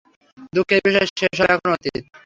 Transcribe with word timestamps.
দুঃখের 0.53 0.79
বিষয়, 0.85 1.07
সে 1.11 1.27
সব 1.37 1.47
এখন 1.53 1.69
অতীত। 1.75 2.03